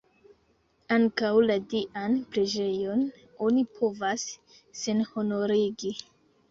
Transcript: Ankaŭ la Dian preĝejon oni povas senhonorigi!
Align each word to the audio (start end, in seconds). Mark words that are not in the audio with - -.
Ankaŭ 0.95 1.29
la 1.49 1.57
Dian 1.73 2.17
preĝejon 2.33 3.07
oni 3.49 3.67
povas 3.79 4.27
senhonorigi! 4.83 5.99